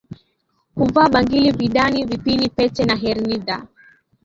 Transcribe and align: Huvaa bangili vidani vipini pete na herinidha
Huvaa 0.75 1.09
bangili 1.09 1.51
vidani 1.51 2.05
vipini 2.05 2.49
pete 2.49 2.85
na 2.85 2.95
herinidha 2.95 3.67